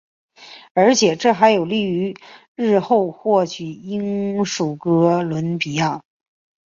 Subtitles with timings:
[0.73, 2.15] 而且这还有利于
[2.55, 6.01] 日后获取英属哥伦比亚。